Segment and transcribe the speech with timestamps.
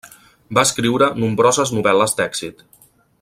[0.57, 2.69] Va escriure nombroses novel·les d'èxit.